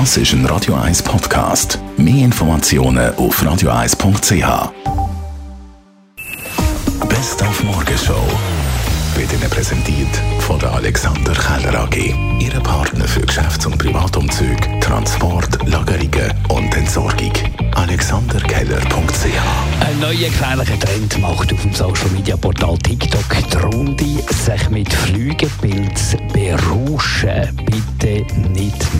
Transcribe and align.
Das 0.00 0.16
ist 0.16 0.32
ein 0.32 0.44
Radio 0.46 0.74
1 0.74 1.04
Podcast. 1.04 1.78
Mehr 1.96 2.24
Informationen 2.24 3.14
auf 3.14 3.40
radio1.ch. 3.40 4.72
Best 7.08 7.40
auf 7.40 7.62
Morgenshow 7.62 8.26
wird 9.14 9.32
Ihnen 9.32 9.48
präsentiert 9.48 10.08
von 10.40 10.58
der 10.58 10.72
Alexander 10.72 11.32
Keller 11.32 11.84
AG. 11.84 11.96
Ihre 12.40 12.60
Partner 12.60 13.06
für 13.06 13.20
Geschäfts- 13.20 13.66
und 13.66 13.78
Privatumzug, 13.78 14.58
Transport, 14.80 15.64
Lagerungen 15.68 16.32
und 16.48 16.76
Entsorgung. 16.76 17.32
AlexanderKeller.ch 17.76 19.24
Ein 19.80 20.00
neuer 20.00 20.28
gefährlicher 20.28 20.80
Trend 20.80 21.20
macht 21.20 21.52
auf 21.52 21.62
dem 21.62 21.72
Social 21.72 22.10
Media 22.12 22.36
Portal 22.36 22.76
TikTok 22.78 23.36
die 23.52 23.56
Runde, 23.58 24.04
sich 24.04 24.70
mit 24.70 24.92
Flügelpilz 24.92 26.16
berauschen. 26.32 27.56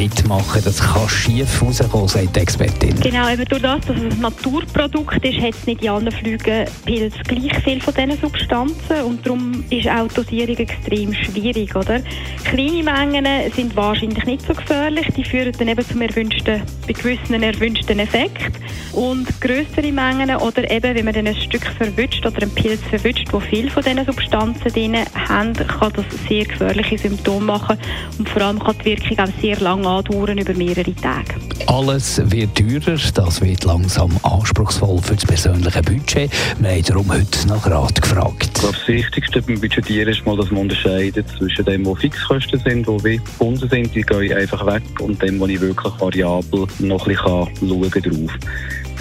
Mitmachen, 0.00 0.62
das 0.64 0.78
kann 0.78 1.06
schief 1.10 1.60
rauskommen, 1.60 2.08
sagt 2.08 2.34
die 2.34 2.40
Expertin. 2.40 2.98
Genau, 3.00 3.28
eben 3.28 3.44
durch 3.44 3.60
das, 3.60 3.84
dass 3.84 3.98
es 3.98 4.14
ein 4.14 4.20
Naturprodukt 4.20 5.22
ist, 5.22 5.38
hat 5.42 5.54
es 5.54 5.66
nicht 5.66 5.82
in 5.82 5.90
allen 5.90 6.10
Flügelpilzen 6.10 7.22
gleich 7.24 7.62
viel 7.62 7.82
von 7.82 7.92
diesen 7.92 8.18
Substanzen. 8.18 9.02
Und 9.04 9.26
darum 9.26 9.62
ist 9.68 9.86
auch 9.90 10.08
die 10.08 10.14
Dosierung 10.14 10.56
extrem 10.56 11.12
schwierig, 11.12 11.76
oder? 11.76 12.00
Kleine 12.44 12.82
Mengen 12.82 13.52
sind 13.54 13.76
wahrscheinlich 13.76 14.24
nicht 14.24 14.46
so 14.46 14.54
gefährlich, 14.54 15.06
die 15.14 15.22
führen 15.22 15.52
dann 15.58 15.68
eben 15.68 15.86
zum 15.86 16.00
erwünschten, 16.00 16.62
bei 16.86 16.92
gewissen 16.94 17.42
erwünschten 17.42 17.98
Effekt. 17.98 18.58
Und 18.92 19.28
größere 19.42 19.92
Mengen 19.92 20.34
oder 20.36 20.70
eben, 20.70 20.94
wenn 20.94 21.04
man 21.04 21.12
dann 21.12 21.26
ein 21.26 21.36
Stück 21.36 21.66
verwünscht 21.76 22.24
oder 22.24 22.40
einen 22.40 22.54
Pilz 22.54 22.80
verwünscht, 22.88 23.28
wo 23.32 23.40
viel 23.40 23.68
von 23.68 23.82
diesen 23.82 24.06
Substanzen 24.06 24.72
drin 24.72 24.96
haben, 25.28 25.52
kann 25.52 25.92
das 25.92 26.06
sehr 26.26 26.46
gefährliche 26.46 26.96
Symptome 26.96 27.44
machen. 27.44 27.76
Und 28.18 28.30
vor 28.30 28.40
allem 28.40 28.58
kann 28.58 28.76
die 28.82 28.86
Wirkung 28.86 29.18
auch 29.18 29.40
sehr 29.42 29.60
lange 29.60 29.89
andauern, 29.90 30.38
über 30.38 30.54
mehrere 30.54 30.94
Tage. 30.94 31.34
Alles 31.66 32.20
wird 32.30 32.54
teurer, 32.54 32.98
das 33.14 33.40
wird 33.40 33.64
langsam 33.64 34.10
anspruchsvoll 34.22 35.00
für 35.02 35.14
das 35.14 35.24
persönliche 35.24 35.82
Budget. 35.82 36.30
Wir 36.58 36.70
haben 36.70 36.82
darum 36.82 37.12
heute 37.12 37.48
nach 37.48 37.66
Rat 37.66 38.00
gefragt. 38.00 38.44
Ich 38.44 38.52
glaube, 38.54 38.76
das 38.76 38.88
Wichtigste 38.88 39.42
beim 39.42 39.60
Budgetieren 39.60 40.12
ist 40.12 40.24
mal, 40.24 40.36
dass 40.36 40.50
man 40.50 40.62
unterscheidet 40.62 41.26
zwischen 41.36 41.64
dem, 41.64 41.84
wo 41.84 41.94
Fixkosten 41.94 42.60
sind, 42.60 42.86
die 42.86 43.16
gebunden 43.16 43.68
sind, 43.68 43.94
die 43.94 44.02
gehen 44.02 44.32
einfach 44.32 44.64
weg, 44.66 44.82
und 45.00 45.20
dem, 45.22 45.40
wo 45.40 45.46
ich 45.46 45.60
wirklich 45.60 45.92
variabel 45.98 46.66
noch 46.78 47.06
ein 47.06 47.14
bisschen 47.14 47.68
schauen 47.68 47.90
kann. 47.90 48.30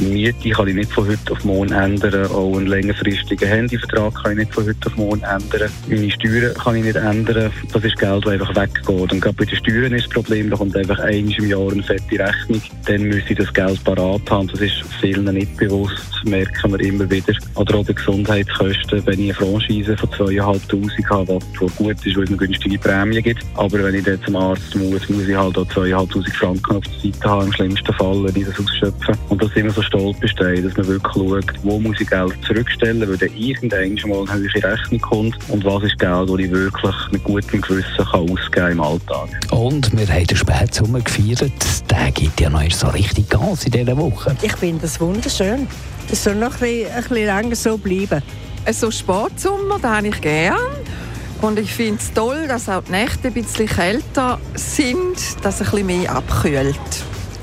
Miete 0.00 0.50
kann 0.50 0.68
ich 0.68 0.74
nicht 0.74 0.92
von 0.92 1.08
heute 1.08 1.32
auf 1.32 1.44
morgen 1.44 1.72
ändern. 1.72 2.26
Auch 2.26 2.56
einen 2.56 2.66
längerfristigen 2.66 3.48
Handyvertrag 3.48 4.14
kann 4.22 4.32
ich 4.32 4.38
nicht 4.38 4.54
von 4.54 4.66
heute 4.66 4.86
auf 4.86 4.96
morgen 4.96 5.22
ändern. 5.22 5.70
Meine 5.88 6.10
Steuern 6.10 6.54
kann 6.54 6.76
ich 6.76 6.84
nicht 6.84 6.96
ändern. 6.96 7.50
Das 7.72 7.84
ist 7.84 7.98
Geld, 7.98 8.24
das 8.24 8.32
einfach 8.32 8.54
weggeht. 8.56 9.12
Und 9.12 9.20
gerade 9.20 9.36
bei 9.36 9.44
den 9.44 9.56
Steuern 9.56 9.92
ist 9.92 10.06
das 10.06 10.12
Problem, 10.12 10.50
da 10.50 10.56
kommt 10.56 10.76
einfach 10.76 10.98
einmal 10.98 11.34
im 11.34 11.46
Jahr 11.48 11.72
eine 11.72 11.82
fette 11.82 12.18
Rechnung. 12.18 12.62
Dann 12.86 13.02
müsste 13.02 13.32
ich 13.32 13.38
das 13.38 13.52
Geld 13.52 13.82
parat 13.84 14.30
haben. 14.30 14.48
Das 14.48 14.60
ist 14.60 14.82
vielen 15.00 15.24
nicht 15.34 15.56
bewusst. 15.56 16.02
Das 16.12 16.30
merken 16.30 16.72
wir 16.72 16.80
immer 16.80 17.08
wieder. 17.10 17.34
Oder 17.54 17.74
auch 17.76 17.86
die 17.86 17.94
Gesundheitskosten, 17.94 19.06
wenn 19.06 19.20
ich 19.20 19.26
eine 19.26 19.34
Franchise 19.34 19.96
von 19.96 20.08
2'500 20.10 21.10
habe, 21.10 21.38
was 21.60 21.76
gut 21.76 22.06
ist, 22.06 22.16
weil 22.16 22.24
es 22.24 22.30
eine 22.30 22.38
günstige 22.38 22.78
Prämie 22.78 23.22
gibt. 23.22 23.44
Aber 23.54 23.82
wenn 23.84 23.94
ich 23.94 24.04
dann 24.04 24.22
zum 24.24 24.36
Arzt 24.36 24.74
muss, 24.74 25.08
muss 25.08 25.28
ich 25.28 25.36
halt 25.36 25.56
auch 25.58 25.66
2'500 25.66 26.34
Franken 26.34 26.76
auf 26.76 26.84
der 26.84 27.12
Seite 27.12 27.28
haben, 27.28 27.46
im 27.46 27.52
schlimmsten 27.52 27.92
Fall, 27.94 28.24
wenn 28.24 28.36
ich 28.36 28.48
das 28.48 28.58
ausschöpfe. 28.58 29.12
Und 29.28 29.42
das 29.42 29.52
sind 29.52 29.64
wir 29.64 29.72
so 29.72 29.82
Stolpersteine, 29.88 30.62
dass 30.62 30.76
man 30.76 30.86
wirklich 30.86 31.12
schaut, 31.14 31.64
wo 31.64 31.78
muss 31.78 32.00
ich 32.00 32.08
Geld 32.08 32.34
zurückstellen, 32.46 33.00
weil 33.00 33.16
dann 33.16 33.34
irgendwann 33.36 33.98
schon 33.98 34.10
mal 34.10 34.20
eine 34.28 34.42
höhere 34.42 34.72
Rechnung 34.72 35.00
kommt 35.00 35.36
und 35.48 35.64
was 35.64 35.82
ist 35.82 35.98
Geld, 35.98 36.28
das 36.28 36.38
ich 36.38 36.50
wirklich 36.50 36.94
mit 37.10 37.24
gutem 37.24 37.60
Gewissen 37.60 37.96
kann 37.96 38.30
ausgeben 38.30 38.72
im 38.72 38.80
Alltag. 38.80 39.28
Und 39.50 39.96
wir 39.96 40.06
haben 40.06 40.26
den 40.26 40.36
Spätsommer 40.36 41.00
gefeiert. 41.00 41.52
Der 41.90 42.10
gibt 42.12 42.40
ja 42.40 42.50
noch 42.50 42.70
so 42.70 42.88
richtig 42.88 43.28
Gas 43.28 43.64
in 43.64 43.72
dieser 43.72 43.96
Woche. 43.96 44.36
Ich 44.42 44.56
finde 44.56 44.82
das 44.82 45.00
wunderschön. 45.00 45.66
Es 46.10 46.24
soll 46.24 46.36
noch 46.36 46.54
ein 46.54 46.60
bisschen, 46.60 46.92
ein 46.92 47.02
bisschen 47.02 47.26
länger 47.26 47.56
so 47.56 47.78
bleiben. 47.78 48.22
So 48.70 48.90
Sportsommer, 48.90 49.78
den 49.78 49.90
habe 49.90 50.08
ich 50.08 50.20
gern. 50.20 50.56
Und 51.40 51.58
ich 51.58 51.72
finde 51.72 52.00
es 52.00 52.12
toll, 52.12 52.46
dass 52.48 52.68
auch 52.68 52.82
die 52.82 52.92
Nächte 52.92 53.28
ein 53.28 53.34
bisschen 53.34 53.66
kälter 53.66 54.40
sind, 54.54 55.16
dass 55.42 55.60
es 55.60 55.68
ein 55.68 55.70
bisschen 55.70 55.86
mehr 55.86 56.16
abkühlt. 56.16 56.76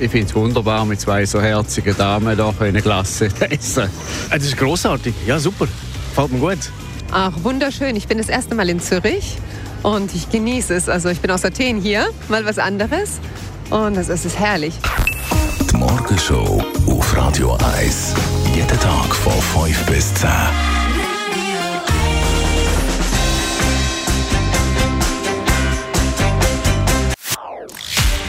Ich 0.00 0.10
finde 0.10 0.26
es 0.28 0.34
wunderbar, 0.34 0.84
mit 0.84 1.00
zwei 1.00 1.26
so 1.26 1.40
herzigen 1.40 1.96
Damen 1.96 2.36
hier 2.36 2.54
eine 2.60 2.80
Klasse 2.80 3.28
essen. 3.50 3.88
Das 4.30 4.44
ist 4.44 4.56
großartig. 4.56 5.14
Ja, 5.26 5.38
super. 5.38 5.66
Gefällt 6.10 6.32
mir 6.32 6.38
gut. 6.38 6.70
Ach, 7.10 7.32
wunderschön. 7.42 7.96
Ich 7.96 8.06
bin 8.06 8.18
das 8.18 8.28
erste 8.28 8.54
Mal 8.54 8.68
in 8.68 8.80
Zürich 8.80 9.38
und 9.82 10.14
ich 10.14 10.30
genieße 10.30 10.74
es. 10.74 10.88
Also 10.88 11.08
ich 11.08 11.20
bin 11.20 11.30
aus 11.30 11.44
Athen 11.44 11.80
hier, 11.80 12.08
mal 12.28 12.44
was 12.44 12.58
anderes. 12.58 13.18
Und 13.70 13.96
es 13.96 14.08
ist 14.08 14.38
herrlich. 14.38 14.74
Die 15.70 15.76
Morgenshow 15.76 16.62
auf 16.86 17.16
Radio 17.16 17.58
1. 17.78 18.14
Jeden 18.54 18.80
Tag 18.80 19.14
von 19.14 19.64
5 19.64 19.86
bis 19.86 20.14
10. 20.14 20.28